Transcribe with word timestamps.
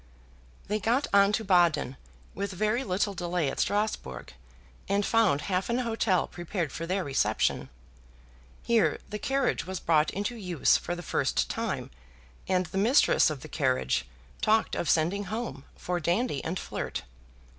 They 0.67 0.79
got 0.79 1.05
on 1.13 1.31
to 1.33 1.43
Baden, 1.43 1.95
with 2.33 2.51
very 2.53 2.83
little 2.83 3.13
delay 3.13 3.51
at 3.51 3.59
Strasbourg, 3.59 4.33
and 4.89 5.05
found 5.05 5.41
half 5.41 5.69
an 5.69 5.77
hotel 5.77 6.25
prepared 6.25 6.71
for 6.71 6.87
their 6.87 7.03
reception. 7.03 7.69
Here 8.63 8.97
the 9.09 9.19
carriage 9.19 9.67
was 9.67 9.79
brought 9.79 10.09
into 10.09 10.35
use 10.35 10.75
for 10.75 10.95
the 10.95 11.03
first 11.03 11.51
time, 11.51 11.91
and 12.47 12.65
the 12.65 12.79
mistress 12.79 13.29
of 13.29 13.41
the 13.41 13.47
carriage 13.47 14.07
talked 14.41 14.73
of 14.73 14.89
sending 14.89 15.25
home 15.25 15.65
for 15.75 15.99
Dandy 15.99 16.43
and 16.43 16.57
Flirt. 16.57 17.03